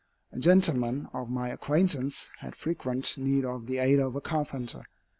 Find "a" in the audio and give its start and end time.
0.31-0.39, 4.15-4.19